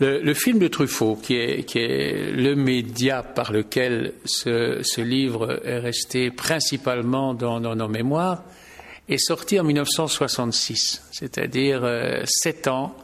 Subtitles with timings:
[0.00, 7.34] Le, film de Truffaut, qui est, le média par lequel ce, livre est resté principalement
[7.34, 8.42] dans, dans, nos mémoires,
[9.10, 12.96] est sorti en 1966, c'est-à-dire euh, sept ans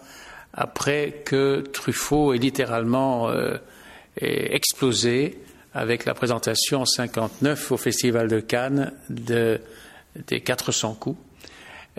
[0.54, 3.58] après que Truffaut ait littéralement euh,
[4.22, 5.38] explosé
[5.74, 9.60] avec la présentation en 59 au Festival de Cannes de,
[10.28, 11.20] des 400 coups,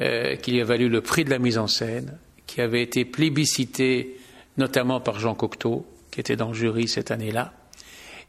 [0.02, 2.18] euh, qui lui a valu le prix de la mise en scène,
[2.48, 4.18] qui avait été plébiscité
[4.58, 7.54] notamment par Jean Cocteau, qui était dans le jury cette année-là,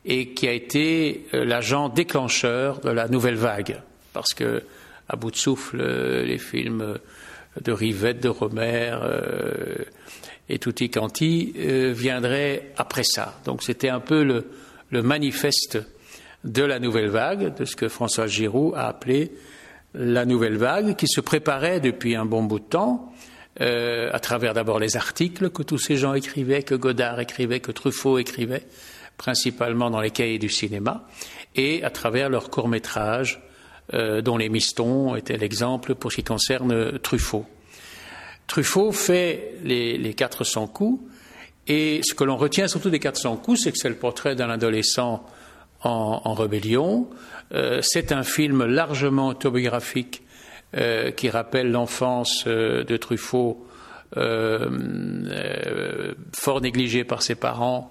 [0.04, 3.80] et qui a été euh, l'agent déclencheur de la nouvelle vague,
[4.12, 4.62] parce que
[5.08, 6.98] à bout de souffle, euh, les films
[7.60, 9.74] de Rivette, de Romer euh,
[10.48, 13.38] et Tutti Canti viendraient après ça.
[13.44, 14.46] Donc c'était un peu le,
[14.90, 15.78] le, manifeste
[16.44, 19.32] de la nouvelle vague, de ce que François Giroud a appelé
[19.94, 23.12] la nouvelle vague, qui se préparait depuis un bon bout de temps
[23.60, 27.72] euh, à travers d'abord les articles que tous ces gens écrivaient, que Godard écrivait, que
[27.72, 28.64] Truffaut écrivait,
[29.16, 31.06] principalement dans les cahiers du cinéma,
[31.56, 33.42] et à travers leurs courts-métrages,
[33.94, 37.46] euh, dont Les Mistons était l'exemple pour ce qui concerne Truffaut.
[38.46, 41.02] Truffaut fait les, les 400 coups,
[41.66, 44.48] et ce que l'on retient surtout des 400 coups, c'est que c'est le portrait d'un
[44.48, 45.24] adolescent
[45.82, 47.08] en, en rébellion.
[47.52, 50.22] Euh, c'est un film largement autobiographique
[50.76, 53.66] euh, qui rappelle l'enfance euh, de Truffaut,
[54.18, 54.68] euh,
[56.36, 57.90] fort négligé par ses parents,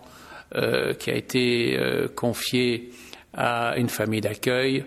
[0.99, 1.77] qui a été
[2.15, 2.91] confié
[3.33, 4.85] à une famille d'accueil,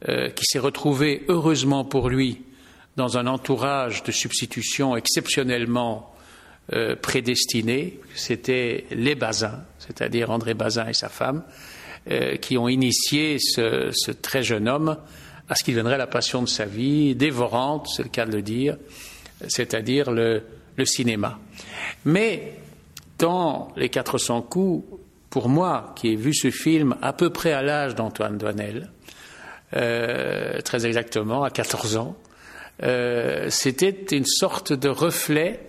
[0.00, 2.40] qui s'est retrouvé heureusement pour lui
[2.96, 6.14] dans un entourage de substitution exceptionnellement
[7.02, 8.00] prédestiné.
[8.14, 11.44] C'était les Bazin, c'est-à-dire André Bazin et sa femme,
[12.40, 14.96] qui ont initié ce très jeune homme
[15.48, 18.42] à ce qui deviendrait la passion de sa vie, dévorante, c'est le cas de le
[18.42, 18.76] dire,
[19.48, 20.42] c'est-à-dire le,
[20.84, 21.38] cinéma.
[22.04, 22.54] Mais
[23.18, 24.84] dans Les 400 coups,
[25.30, 28.90] pour moi, qui ai vu ce film à peu près à l'âge d'Antoine Douanel,
[29.74, 32.16] euh, très exactement, à 14 ans,
[32.82, 35.60] euh, c'était une sorte de reflet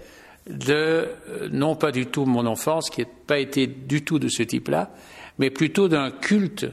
[0.50, 1.08] de,
[1.52, 4.92] non pas du tout mon enfance, qui n'a pas été du tout de ce type-là,
[5.40, 6.66] mais plutôt d'un culte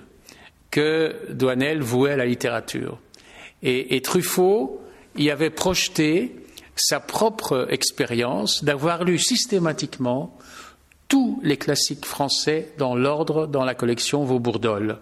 [0.70, 2.98] que Douanel vouait à la littérature.
[3.62, 4.80] Et, Truffaut
[5.16, 6.34] y avait projeté
[6.76, 10.38] sa propre expérience d'avoir lu systématiquement
[11.08, 14.98] tous les classiques français dans l'ordre dans la collection Vaubourdol.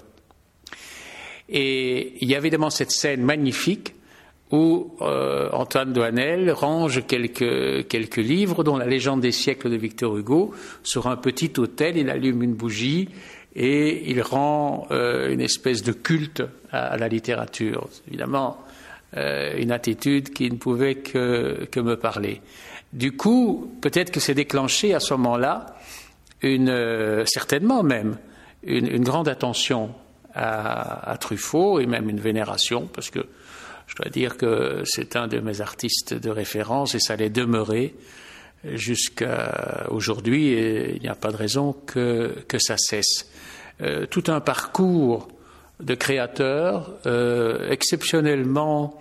[1.49, 3.95] Et il y a évidemment cette scène magnifique
[4.51, 10.17] où euh, Antoine Douanel range quelques, quelques livres, dont La légende des siècles de Victor
[10.17, 13.09] Hugo, sur un petit autel, il allume une bougie
[13.55, 17.89] et il rend euh, une espèce de culte à, la littérature.
[18.07, 18.59] Évidemment,
[19.17, 22.41] euh, une attitude qui ne pouvait que, que me parler.
[22.93, 25.77] Du coup, peut-être que c'est déclenché à ce moment-là,
[26.43, 28.17] une, euh, certainement même,
[28.63, 29.91] une, une, grande attention
[30.35, 33.21] à, à, Truffaut et même une vénération, parce que
[33.89, 37.95] je dois dire que c'est un de mes artistes de référence et ça l'est demeuré
[38.75, 43.31] jusqu'à aujourd'hui et il n'y a pas de raison que, que ça cesse.
[43.81, 45.29] Euh, tout un parcours
[45.81, 49.01] de créateur euh, exceptionnellement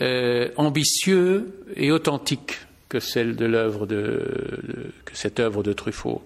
[0.00, 2.58] euh, ambitieux et authentique
[2.88, 6.22] que celle de l'œuvre de, que cette œuvre de Truffaut.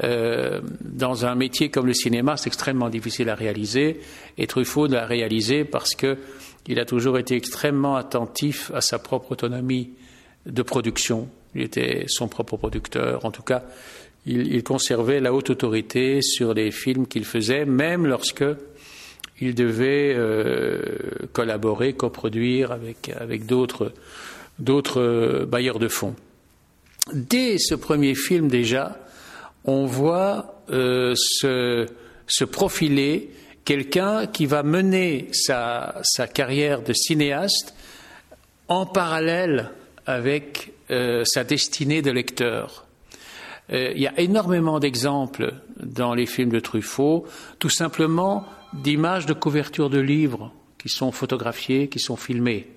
[0.00, 4.00] Dans un métier comme le cinéma, c'est extrêmement difficile à réaliser,
[4.36, 6.18] et Truffaut l'a réalisé parce que
[6.68, 9.90] il a toujours été extrêmement attentif à sa propre autonomie
[10.46, 11.28] de production.
[11.54, 13.62] Il était son propre producteur, en tout cas,
[14.26, 18.44] il, conservait la haute autorité sur les films qu'il faisait, même lorsque
[19.40, 20.80] il devait euh,
[21.32, 23.92] collaborer, coproduire avec, avec d'autres,
[24.58, 26.16] d'autres bailleurs de fonds.
[27.12, 28.98] Dès ce premier film déjà,
[29.66, 31.86] on voit euh, se,
[32.26, 33.30] se, profiler
[33.64, 37.74] quelqu'un qui va mener sa, sa, carrière de cinéaste
[38.68, 39.70] en parallèle
[40.06, 42.86] avec euh, sa destinée de lecteur.
[43.72, 47.26] Euh, il y a énormément d'exemples dans les films de Truffaut,
[47.58, 52.68] tout simplement d'images de couverture de livres qui sont photographiées, qui sont filmées.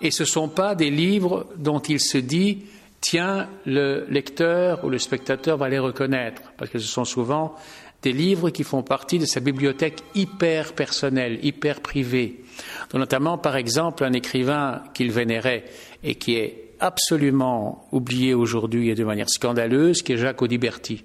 [0.00, 2.64] Et ce ne sont pas des livres dont il se dit
[3.00, 7.54] tiens, le lecteur ou le spectateur va les reconnaître, parce que ce sont souvent
[8.02, 12.40] des livres qui font partie de sa bibliothèque hyper personnelle, hyper privée,
[12.94, 15.64] notamment par exemple un écrivain qu'il vénérait
[16.04, 21.04] et qui est absolument oublié aujourd'hui et de manière scandaleuse, qui est Jacques Audiberti.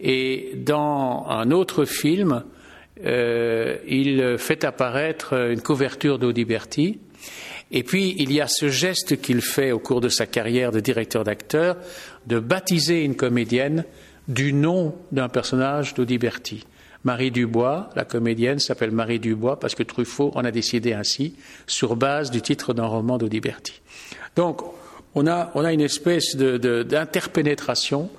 [0.00, 2.44] Et dans un autre film,
[3.04, 6.98] euh, il fait apparaître une couverture d'Audiberti
[7.70, 10.80] Et puis, il y a ce geste qu'il fait au cours de sa carrière de
[10.80, 11.76] directeur d'acteur,
[12.26, 13.84] de baptiser une comédienne
[14.26, 16.64] du nom d'un personnage d'Audiberti.
[17.04, 21.34] Marie Dubois, la comédienne, s'appelle Marie Dubois parce que Truffaut en a décidé ainsi,
[21.66, 23.80] sur base du titre d'un roman d'Audiberti.
[24.36, 24.62] Donc,
[25.14, 28.10] on a, on a, une espèce d'interpénétration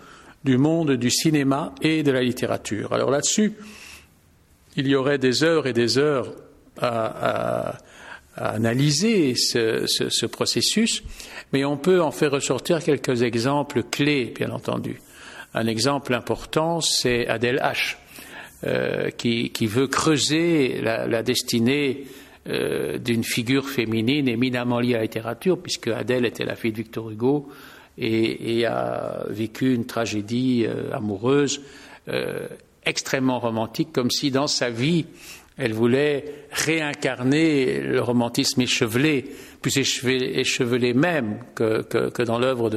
[0.44, 2.94] du monde du cinéma et de la littérature.
[2.94, 3.54] Alors là-dessus,
[4.76, 6.34] il y aurait des heures et des heures
[6.82, 7.78] à,
[8.40, 11.04] analyser ce, processus,
[11.54, 15.02] mais on peut en faire ressortir quelques exemples clés, bien entendu.
[15.54, 17.98] Un exemple important, c'est Adèle H.,
[18.66, 22.06] euh, qui, veut creuser la, destinée
[22.48, 26.78] euh, d'une figure féminine éminemment liée à la littérature, puisque Adèle était la fille de
[26.78, 27.50] Victor Hugo
[27.98, 31.62] et, a vécu une tragédie euh, amoureuse
[32.86, 35.06] extrêmement romantique, comme si dans sa vie,
[35.60, 39.26] elle voulait réincarner le romantisme échevelé,
[39.62, 42.70] plus échevelé, même que, dans l'œuvre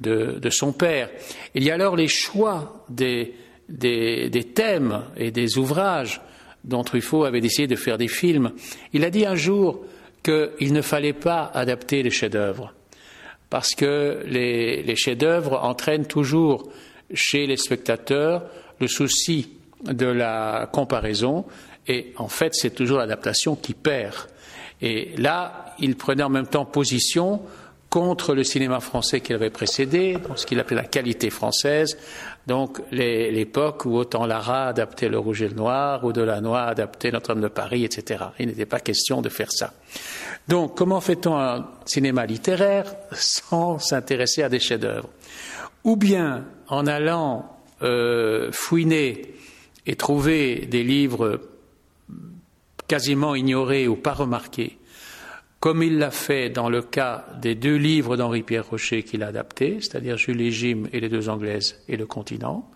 [0.00, 1.08] de, son père.
[1.54, 3.34] Il y a alors les choix des,
[4.54, 6.20] thèmes et des ouvrages
[6.64, 8.52] dont Truffaut avait décidé de faire des films.
[8.92, 9.84] Il a dit un jour
[10.24, 12.74] qu'il ne fallait pas adapter les chefs-d'œuvre,
[13.48, 16.68] parce que les, les chefs-d'œuvre entraînent toujours
[17.14, 18.44] chez les spectateurs
[18.80, 19.50] le souci
[19.84, 21.44] de la comparaison,
[21.86, 24.14] et en fait, c'est toujours l'adaptation qui perd.
[24.80, 27.40] Et là, il prenait en même temps position
[27.88, 31.98] contre le cinéma français qui avait précédé, ce qu'il appelait la qualité française,
[32.46, 37.42] donc l'époque où autant Lara adaptait Le Rouge et le Noir, ou Delanois adaptait Notre-Dame
[37.42, 38.24] de Paris, etc.
[38.38, 39.74] Il n'était pas question de faire ça.
[40.48, 45.08] Donc, comment fait-on un cinéma littéraire sans s'intéresser à des chefs-d'œuvre?
[45.84, 49.34] Ou bien en allant euh, fouiner
[49.86, 51.40] et trouver des livres
[52.88, 54.78] quasiment ignorés ou pas remarqués,
[55.60, 59.78] comme il l'a fait dans le cas des deux livres d'Henri-Pierre Rocher qu'il a adaptés,
[59.80, 62.68] c'est-à-dire Jules et Jim et les deux Anglaises et le continent.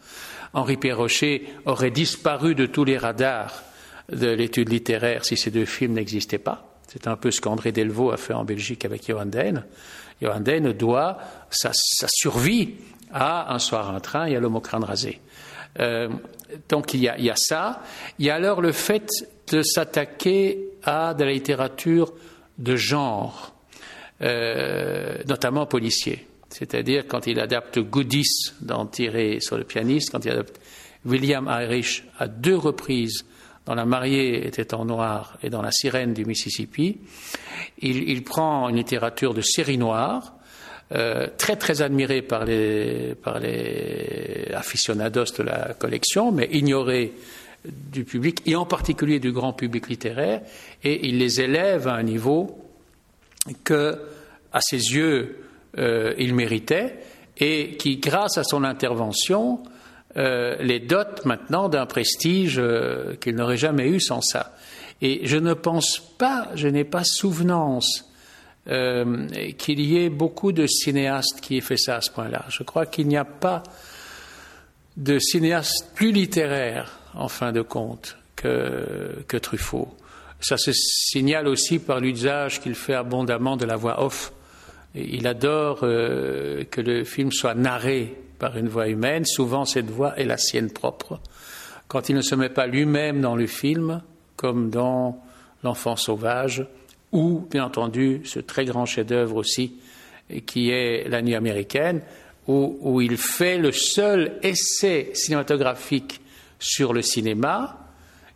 [0.52, 3.62] Henri-Pierre Rocher aurait disparu de tous les radars
[4.10, 6.76] de l'étude littéraire si ces deux films n'existaient pas.
[6.86, 9.64] C'est un peu ce qu'André Delvaux a fait en Belgique avec Johan Den.
[10.22, 11.18] Johan Den doit
[11.50, 11.72] sa,
[12.08, 12.74] survie
[13.12, 15.20] à Un soir un train et à L'homme au rasé.
[15.78, 16.08] Euh,
[16.68, 17.82] donc il y, a, ça.
[18.18, 19.08] Il y a alors le fait
[19.50, 22.12] de s'attaquer à de la littérature
[22.58, 23.54] de genre,
[24.22, 26.26] euh, notamment policier.
[26.48, 30.60] C'est-à-dire quand il adapte Goodies dans Tirer sur le pianiste, quand il adapte
[31.04, 33.24] William Irish à deux reprises
[33.66, 36.98] dans La mariée était en noir et dans La sirène du Mississippi,
[37.78, 40.35] il prend une littérature de série noire,
[40.92, 47.12] euh, très très admirée par les, par les aficionados de la collection, mais ignorée
[47.64, 50.42] du public et en particulier du grand public littéraire,
[50.84, 52.58] et il les élève à un niveau
[53.64, 53.98] que,
[54.52, 55.44] à ses yeux,
[55.78, 56.98] euh, il méritait,
[57.38, 59.60] et qui, grâce à son intervention,
[60.16, 64.56] euh, les dote maintenant d'un prestige euh, qu'il n'aurait jamais eu sans ça.
[65.02, 68.05] Et je ne pense pas, je n'ai pas souvenance
[68.66, 72.44] qu'il y ait beaucoup de cinéastes qui aient fait ça à ce point-là.
[72.48, 73.62] Je crois qu'il n'y a pas
[74.96, 79.94] de cinéaste plus littéraire en fin de compte, que, que Truffaut.
[80.40, 84.32] Ça se signale aussi par l'usage qu'il fait abondamment de la voix off.
[84.94, 89.24] Il adore euh, que le film soit narré par une voix humaine.
[89.24, 91.20] Souvent, cette voix est la sienne propre.
[91.88, 94.02] Quand il ne se met pas lui-même dans le film,
[94.36, 95.22] comme dans
[95.66, 96.66] L'enfant sauvage,
[97.12, 99.74] ou, bien entendu, ce très grand chef-d'œuvre aussi,
[100.44, 102.02] qui est La nuit américaine,
[102.48, 106.20] où, il fait le seul essai cinématographique
[106.58, 107.78] sur le cinéma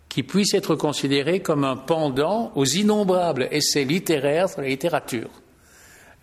[0.09, 5.31] qui puisse être considéré comme un pendant aux innombrables essais littéraires sur la littérature.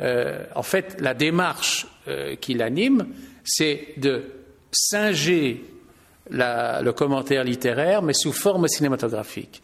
[0.02, 3.08] Euh, en fait, la démarche euh, qui l'anime,
[3.46, 4.26] c'est de
[4.72, 5.64] singer
[6.30, 9.64] le commentaire littéraire, mais sous forme cinématographique.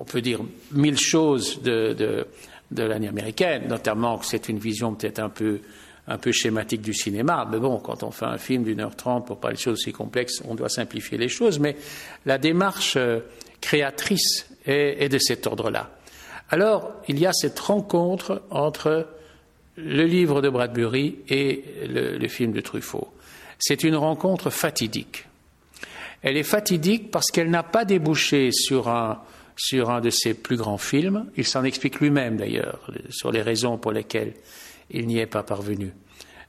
[0.00, 0.40] On peut dire
[0.72, 2.26] mille choses de,
[2.74, 5.60] l'année américaine, notamment que c'est une vision peut-être un peu
[6.08, 7.46] un peu schématique du cinéma.
[7.52, 9.92] Mais bon, quand on fait un film d'une heure trente pour parler de choses aussi
[9.92, 11.60] complexes, on doit simplifier les choses.
[11.60, 11.76] Mais
[12.24, 13.20] la démarche euh,
[13.60, 15.90] créatrice est, de cet ordre-là.
[16.48, 19.06] Alors, il y a cette rencontre entre
[19.76, 23.12] le livre de Bradbury et le, film de Truffaut.
[23.58, 25.26] C'est une rencontre fatidique.
[26.22, 29.20] Elle est fatidique parce qu'elle n'a pas débouché sur un,
[29.62, 31.26] sur un de ses plus grands films.
[31.36, 34.32] Il s'en explique lui-même d'ailleurs, sur les raisons pour lesquelles
[34.90, 35.92] il n'y est pas parvenu.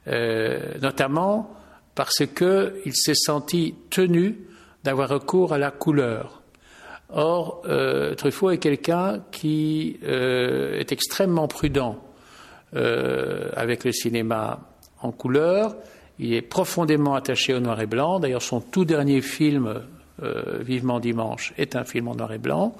[0.08, 1.54] Euh, notamment
[1.94, 4.40] parce qu'il s'est senti tenu
[4.86, 6.42] d'avoir recours à la couleur.
[7.10, 7.64] Or,
[8.16, 12.02] Truffaut est quelqu'un qui est extrêmement prudent
[12.72, 14.62] avec le cinéma
[15.02, 15.76] en couleur.
[16.20, 18.20] Il est profondément attaché au noir et blanc.
[18.20, 19.82] D'ailleurs, son tout dernier film,
[20.24, 22.76] euh, Vivement Dimanche, est un film en noir et blanc,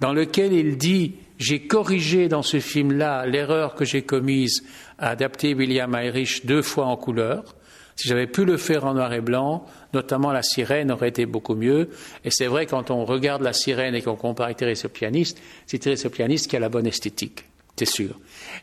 [0.00, 4.64] dans lequel il dit J'ai corrigé dans ce film-là l'erreur que j'ai commise
[4.98, 7.54] à adapter William Irish deux fois en couleur.
[7.96, 11.54] Si j'avais pu le faire en noir et blanc, notamment la sirène aurait été beaucoup
[11.54, 11.90] mieux.
[12.24, 15.78] Et c'est vrai, quand on regarde la sirène et qu'on compare avec Thérèse pianiste, c'est
[15.78, 17.44] Thérèse pianiste qui a la bonne esthétique,
[17.76, 18.18] c'est sûr.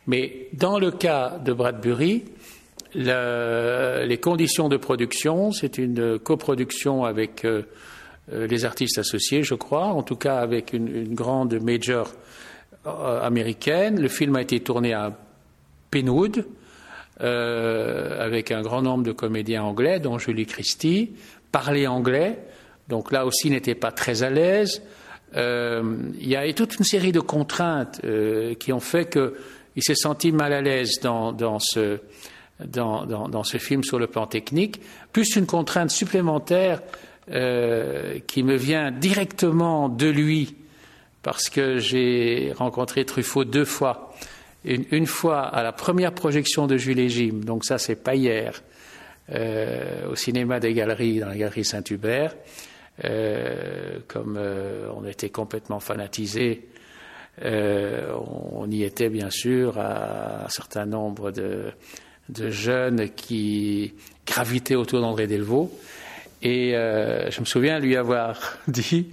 [0.05, 2.25] Mais dans le cas de Bradbury,
[2.93, 7.63] les conditions de production, c'est une coproduction avec euh,
[8.31, 12.11] les artistes associés, je crois, en tout cas avec une, grande major
[12.85, 13.99] euh, américaine.
[13.99, 15.17] Le film a été tourné à
[15.91, 16.45] Penwood,
[17.19, 21.11] avec un grand nombre de comédiens anglais, dont Julie Christie,
[21.51, 22.39] parlait anglais,
[22.87, 24.81] donc là aussi n'était pas très à l'aise.
[25.35, 28.01] il y a toute une série de contraintes
[28.59, 31.99] qui ont fait qu'il s'est senti mal à l'aise dans ce
[32.65, 36.81] dans, ce film sur le plan technique, plus une contrainte supplémentaire
[37.31, 40.55] euh, qui me vient directement de lui,
[41.23, 44.13] parce que j'ai rencontré Truffaut deux fois.
[44.63, 48.61] Une, fois à la première projection de Jules et Jim, donc ça c'est pas hier,
[49.31, 52.35] euh, au cinéma des galeries, dans la galerie Saint-Hubert,
[53.05, 54.39] euh, comme
[54.95, 56.67] on était complètement fanatisés
[57.43, 61.71] on y était bien sûr à un certain nombre de,
[62.29, 63.93] de jeunes qui
[64.27, 65.71] gravitaient autour d'André Delvaux.
[66.41, 69.07] Et euh, je me souviens lui avoir dit,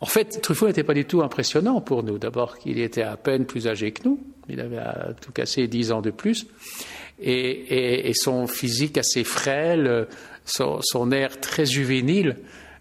[0.00, 2.18] en fait, Truffaut n'était pas du tout impressionnant pour nous.
[2.18, 5.92] D'abord qu'il était à peine plus âgé que nous, il avait à tout cassé dix
[5.92, 6.46] ans de plus,
[7.20, 10.06] et, son physique assez frêle,
[10.44, 12.36] son, air très juvénile,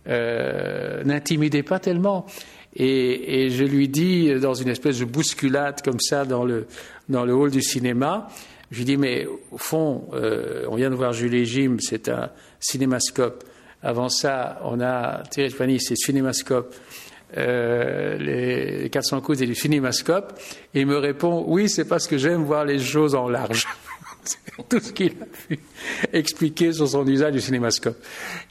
[0.07, 2.27] euh, n'intimidait pas tellement.
[2.75, 6.67] Et, et, je lui dis, dans une espèce de bousculade comme ça dans le,
[7.09, 8.27] dans le hall du cinéma,
[8.71, 12.29] je lui dis, mais au fond, euh, on vient de voir Julie Jim, c'est un
[12.59, 13.43] cinémascope.
[13.83, 16.73] Avant ça, on a Thierry Pani, c'est cinémascope.
[17.35, 20.33] Euh, les 400 coups, c'est du cinémascope.
[20.73, 23.67] Et il me répond, oui, c'est parce que j'aime voir les choses en large.
[24.23, 25.59] c'est tout ce qu'il a pu
[26.13, 27.97] expliquer sur son usage du cinémascope.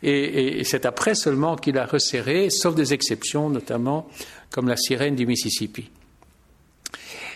[0.03, 4.09] Et, et c'est après seulement qu'il a resserré, sauf des exceptions, notamment
[4.51, 5.91] comme la sirène du Mississippi.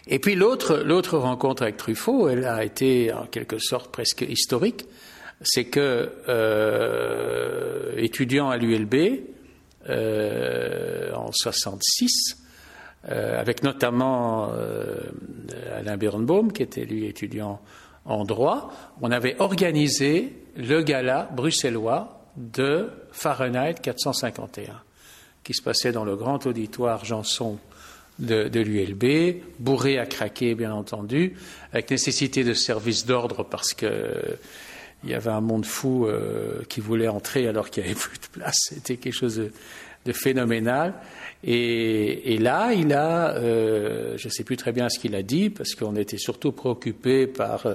[0.06, 4.86] Et puis l'autre rencontre avec Truffaut, elle a été en quelque sorte presque historique.
[5.42, 9.22] C'est que euh, étudiant à l'ULB
[9.88, 12.36] euh, en 66,
[13.08, 14.52] euh, avec notamment
[15.74, 17.60] Alain Birnbaum, qui était lui étudiant
[18.04, 24.82] en droit, on avait organisé le gala bruxellois de Fahrenheit 451,
[25.42, 27.58] qui se passait dans le grand auditoire Janson
[28.18, 31.36] de, l'ULB, bourré à craquer, bien entendu,
[31.72, 34.36] avec nécessité de service d'ordre parce que
[35.04, 38.18] il y avait un monde fou euh, qui voulait entrer alors qu'il n'y avait plus
[38.18, 38.56] de place.
[38.68, 40.94] C'était quelque chose de, phénoménal.
[41.44, 45.50] Et, là, il a, euh, je ne sais plus très bien ce qu'il a dit,
[45.50, 47.66] parce qu'on était surtout préoccupé par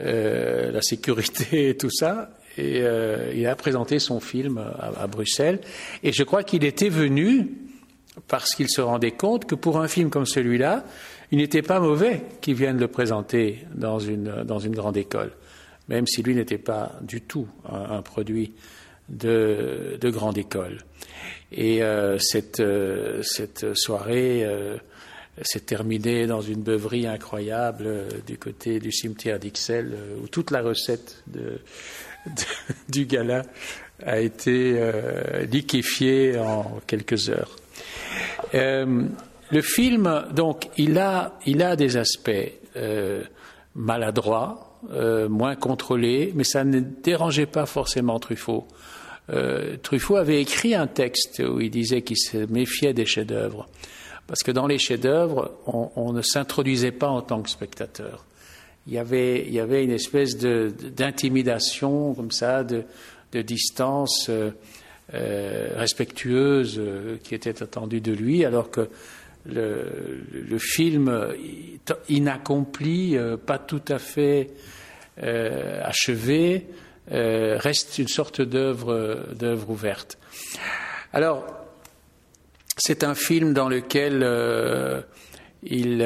[0.00, 2.30] euh, la sécurité et tout ça.
[2.56, 2.82] Et
[3.34, 5.60] il a présenté son film à Bruxelles.
[6.02, 7.52] Et je crois qu'il était venu
[8.26, 10.84] parce qu'il se rendait compte que pour un film comme celui-là,
[11.30, 15.32] il n'était pas mauvais qu'il vienne le présenter dans une, dans une grande école,
[15.88, 18.52] même si lui n'était pas du tout un, produit
[19.08, 20.78] de, de, grande école.
[21.50, 24.76] Et euh, cette, euh, cette, soirée euh,
[25.40, 31.24] s'est terminée dans une beuverie incroyable du côté du cimetière d'Ixelles, où toute la recette
[32.88, 33.44] du gala
[34.04, 34.80] a été
[35.50, 37.56] liquéfiée en quelques heures.
[38.52, 42.52] Le film, donc, il a, il a des aspects
[43.74, 48.66] maladroits, euh, moins contrôlés, mais ça ne dérangeait pas forcément Truffaut.
[49.82, 53.68] Truffaut avait écrit un texte où il disait qu'il se méfiait des chefs-d'œuvre,
[54.26, 58.24] parce que dans les chefs-d'œuvre, on, ne s'introduisait pas en tant que spectateur.
[58.86, 62.84] Il y avait, il y avait une espèce d'intimidation comme ça, de,
[63.32, 64.30] de distance.
[65.14, 68.90] Euh, respectueuse euh, qui était attendue de lui, alors que
[69.48, 71.28] le, film
[72.08, 74.50] inaccompli, euh, pas tout à fait
[75.20, 76.66] achevé,
[77.10, 80.16] reste une sorte d'œuvre ouverte.
[81.12, 81.44] Alors,
[82.76, 84.24] c'est un film dans lequel
[85.64, 86.02] il,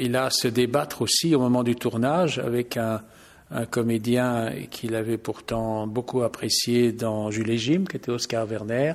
[0.00, 3.02] il, a à se débattre aussi au moment du tournage avec un,
[3.50, 8.94] un comédien qu'il avait pourtant beaucoup apprécié dans Jules et Jim, qui était Oscar Werner,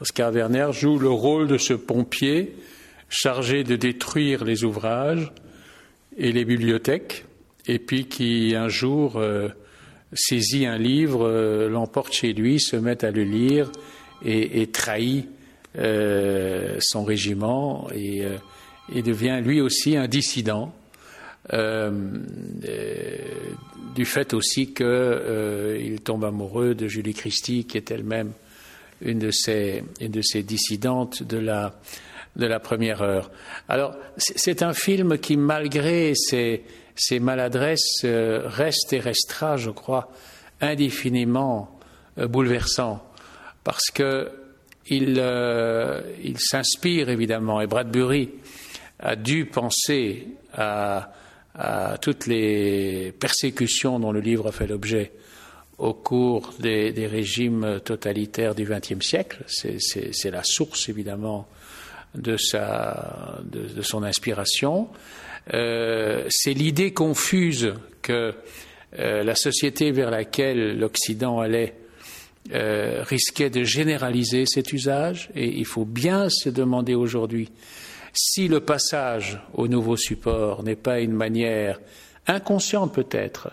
[0.00, 2.56] Oscar Werner joue le rôle de ce pompier
[3.10, 5.30] chargé de détruire les ouvrages
[6.16, 7.26] et les bibliothèques,
[7.66, 9.48] et puis qui un jour euh,
[10.12, 13.70] saisit un livre, euh, l'emporte chez lui, se met à le lire
[14.24, 15.28] et, trahit
[15.78, 18.22] euh, son régiment et,
[18.94, 20.74] et, devient lui aussi un dissident.
[23.94, 28.32] du fait aussi qu'il tombe amoureux de Julie Christie, qui est elle-même
[29.00, 31.80] une de ces, une de ces dissidentes de la,
[32.36, 33.30] de la première heure.
[33.68, 40.12] Alors, c'est un film qui, malgré ses, ses maladresses, euh, reste et restera, je crois,
[40.60, 41.78] indéfiniment
[42.18, 43.02] euh, bouleversant,
[43.64, 44.30] parce que
[44.86, 48.30] il, euh, il s'inspire évidemment, et Bradbury
[48.98, 51.12] a dû penser à,
[52.00, 55.12] toutes les persécutions dont le livre a fait l'objet
[55.78, 59.44] au cours des régimes totalitaires du XXe siècle.
[59.48, 61.48] C'est la source évidemment
[62.14, 64.88] de, sa, de, son inspiration.
[65.54, 68.34] Euh, c'est l'idée confuse que
[68.98, 71.74] euh, la société vers laquelle l'Occident allait
[72.52, 77.50] euh, risquait de généraliser cet usage et il faut bien se demander aujourd'hui
[78.12, 81.80] si le passage au nouveau support n'est pas une manière
[82.26, 83.50] inconsciente peut-être,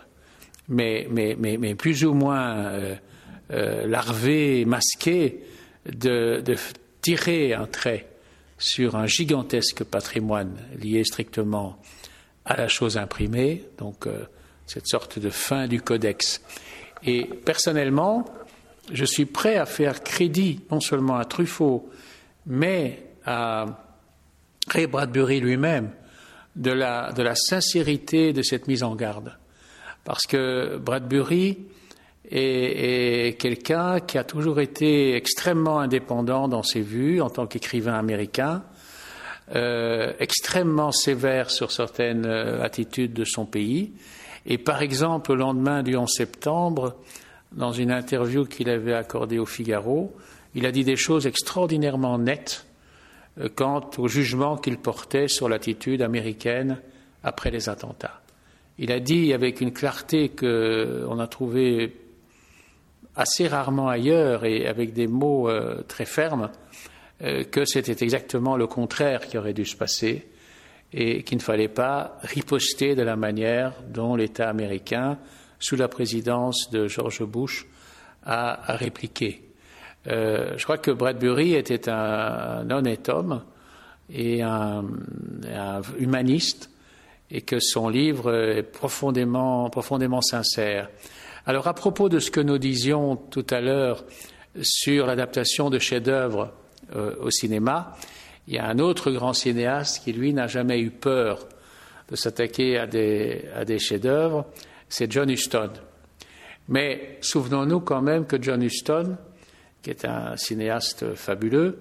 [0.68, 2.72] mais, mais, mais, mais, plus ou moins
[3.50, 5.44] larvée, masquée,
[5.86, 6.56] de, de
[7.02, 8.08] tirer un trait
[8.58, 11.80] sur un gigantesque patrimoine lié strictement
[12.46, 14.26] à la chose imprimée, donc euh,
[14.66, 16.42] cette sorte de fin du codex.
[17.04, 18.26] Et personnellement,
[18.92, 21.90] je suis prêt à faire crédit non seulement à Truffaut,
[22.46, 23.66] mais à
[24.70, 25.92] Ray Bradbury lui-même
[26.56, 29.38] de la, de la sincérité de cette mise en garde.
[30.04, 31.60] Parce que Bradbury
[32.30, 38.64] est, quelqu'un qui a toujours été extrêmement indépendant dans ses vues en tant qu'écrivain américain,
[39.56, 43.94] euh, extrêmement sévère sur certaines euh, attitudes de son pays.
[44.46, 46.96] Et par exemple, au lendemain du 11 septembre,
[47.54, 50.14] dans une interview qu'il avait accordée au Figaro,
[50.54, 52.66] il a dit des choses extraordinairement nettes
[53.40, 56.80] euh, quant au jugement qu'il portait sur l'attitude américaine
[57.24, 58.22] après les attentats.
[58.80, 61.96] Il a dit avec une clarté qu'on a trouvé
[63.18, 66.52] assez rarement ailleurs et avec des mots euh, très fermes
[67.24, 70.28] euh, que c'était exactement le contraire qui aurait dû se passer
[70.94, 75.18] et qu'il ne fallait pas riposter de la manière dont l'État américain,
[75.60, 77.66] sous la présidence de George Bush,
[78.24, 79.44] a, répliqué.
[80.08, 83.44] Euh, je crois que Bradbury était un, honnête homme
[84.14, 84.86] et un,
[85.52, 86.70] un, humaniste
[87.32, 90.90] et que son livre est profondément, profondément sincère.
[91.50, 94.04] Alors à propos de ce que nous disions tout à l'heure
[94.62, 96.52] sur l'adaptation de chefs-d'œuvre
[96.94, 97.96] euh, au cinéma,
[98.50, 101.48] il y a un autre grand cinéaste qui, lui, n'a jamais eu peur
[102.12, 104.46] de s'attaquer à des, chefs-d'œuvre,
[104.90, 105.70] c'est John Huston.
[106.68, 109.16] Mais souvenons-nous quand même que John Huston,
[109.82, 111.80] qui est un cinéaste fabuleux,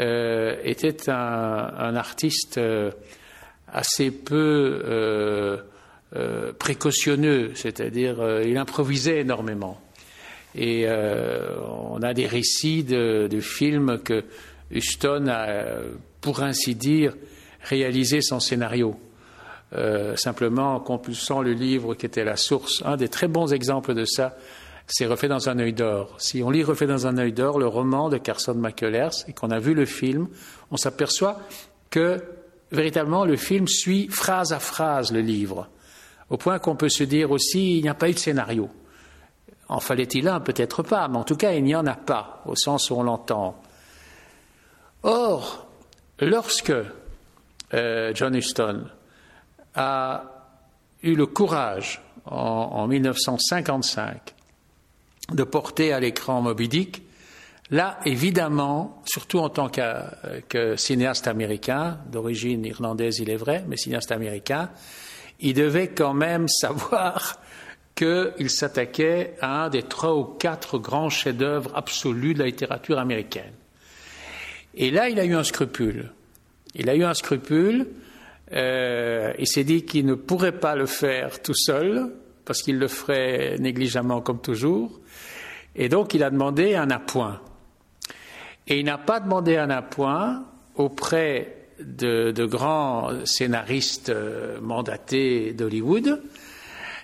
[0.00, 2.90] euh, était un, artiste euh,
[3.68, 5.60] assez peu
[6.16, 9.80] euh, précautionneux, c'est-à-dire euh, il improvisait énormément.
[10.54, 11.58] Et euh,
[11.90, 14.22] on a des récits de, films que
[14.70, 15.46] Huston a,
[16.20, 17.16] pour ainsi dire,
[17.62, 18.96] réalisé sans scénario.
[20.14, 22.84] simplement en compulsant le livre qui était la source.
[22.84, 24.36] Un des très bons exemples de ça,
[24.86, 26.14] c'est Refait dans un œil d'or.
[26.18, 29.50] Si on lit Refait dans un œil d'or, le roman de Carson McCullers, et qu'on
[29.50, 30.28] a vu le film,
[30.70, 31.40] on s'aperçoit
[31.90, 32.22] que
[32.70, 35.68] véritablement le film suit phrase à phrase le livre.
[36.30, 38.68] Au point qu'on peut se dire aussi, il n'y a pas eu de scénario.
[39.68, 40.40] En fallait-il un?
[40.40, 43.02] Peut-être pas, mais en tout cas, il n'y en a pas, au sens où on
[43.02, 43.60] l'entend.
[45.02, 45.66] Or,
[46.20, 46.72] lorsque
[47.74, 48.84] euh, John Huston
[49.74, 50.24] a
[51.02, 54.34] eu le courage, en, 1955,
[55.32, 57.02] de porter à l'écran Moby Dick,
[57.70, 64.12] là, évidemment, surtout en tant que cinéaste américain, d'origine irlandaise, il est vrai, mais cinéaste
[64.12, 64.70] américain,
[65.40, 67.40] il devait quand même savoir
[67.94, 73.52] qu'il s'attaquait à un des trois ou quatre grands chefs-d'œuvre absolus de la littérature américaine.
[74.74, 76.10] Et là, il a eu un scrupule.
[76.74, 77.86] Il a eu un scrupule.
[78.52, 82.10] Euh, il s'est dit qu'il ne pourrait pas le faire tout seul,
[82.44, 85.00] parce qu'il le ferait négligemment comme toujours.
[85.76, 87.40] Et donc, il a demandé un appoint.
[88.66, 90.44] Et il n'a pas demandé un appoint
[90.74, 96.22] auprès de, grands scénaristes euh, mandatés d'Hollywood,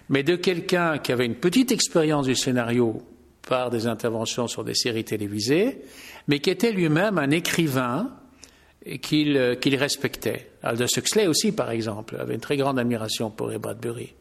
[0.08, 3.02] mais de quelqu'un qui avait une petite expérience du scénario
[3.48, 5.82] par des interventions sur des séries télévisées,
[6.28, 8.10] mais qui était lui-même un écrivain
[9.02, 10.50] qu'il qu'il respectait.
[10.62, 14.14] Aldous Huxley aussi, par exemple, avait une très grande admiration pour Ray Bradbury.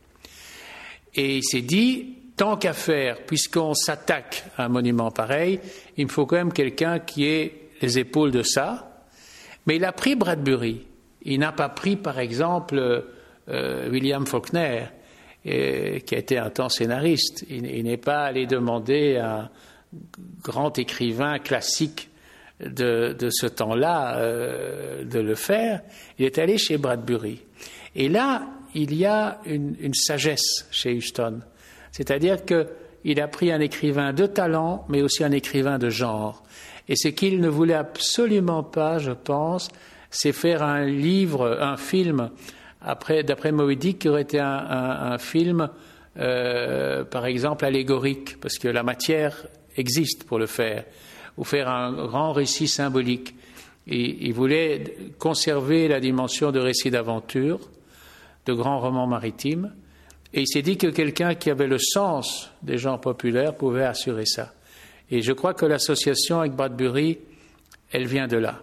[1.15, 5.59] Et il s'est dit, tant qu'à faire, puisqu'on s'attaque à un monument pareil,
[5.97, 8.88] il me faut quand même quelqu'un qui ait les épaules de ça.
[9.69, 10.87] Mais il a pris Bradbury.
[11.21, 13.03] Il n'a pas pris, par exemple,
[13.49, 14.85] euh, William Faulkner,
[15.45, 17.45] euh, qui a été un temps scénariste.
[17.51, 19.49] Il, n'est pas allé demander à un
[20.41, 22.09] grand écrivain classique
[22.59, 25.83] de, ce temps-là euh, de le faire.
[26.17, 27.39] Il est allé chez Bradbury.
[27.95, 31.41] Et là, il y a une, une sagesse chez Houston.
[31.91, 36.41] C'est-à-dire qu'il a pris un écrivain de talent, mais aussi un écrivain de genre.
[36.89, 39.69] Et ce qu'il ne voulait absolument pas, je pense,
[40.09, 42.31] c'est faire un livre, un film
[42.81, 45.69] après, d'après Moby Dick, qui aurait été un, film,
[46.17, 49.45] euh, par exemple, allégorique, parce que la matière
[49.77, 50.83] existe pour le faire,
[51.37, 53.35] ou faire un grand récit symbolique.
[53.85, 57.59] Il voulait conserver la dimension de récit d'aventure,
[58.45, 59.73] de grands romans maritimes,
[60.33, 64.25] et il s'est dit que quelqu'un qui avait le sens des gens populaires pouvait assurer
[64.25, 64.53] ça.
[65.11, 67.19] Et je crois que l'association avec Bradbury,
[67.91, 68.61] elle vient de là.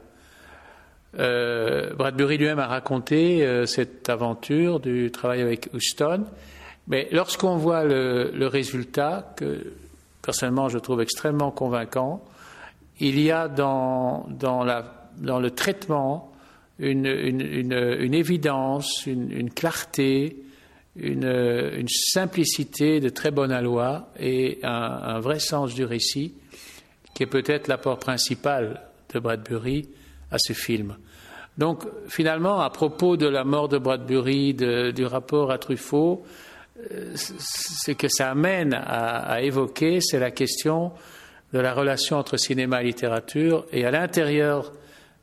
[1.18, 6.24] Euh, Bradbury lui-même a raconté euh, cette aventure du travail avec Houston.
[6.88, 9.72] Mais lorsqu'on voit le, résultat, que
[10.22, 12.22] personnellement je trouve extrêmement convaincant,
[13.00, 16.32] il y a dans, dans, le traitement
[16.78, 20.36] une, une, évidence, une, clarté,
[20.98, 26.34] une, simplicité de très bonne aloi et un, un vrai sens du récit
[27.14, 28.82] qui est peut-être l'apport principal
[29.12, 29.88] de Bradbury
[30.30, 30.96] à ce film.
[31.58, 36.24] Donc finalement, à propos de la mort de Bradbury, du rapport à Truffaut,
[36.92, 40.92] euh, ce que ça amène à, évoquer, c'est la question
[41.52, 44.72] de la relation entre cinéma et littérature, et à l'intérieur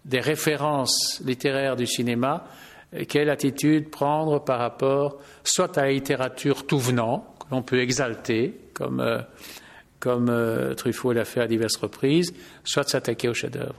[0.06, 2.63] des références littéraires du cinéma, euh,
[3.08, 8.58] quelle attitude prendre par rapport soit à la littérature tout venant, que l'on peut exalter,
[8.74, 9.20] comme, euh,
[10.00, 10.32] comme
[10.76, 13.76] Truffaut l'a fait à diverses reprises, soit s'attaquer au chef-d'œuvre.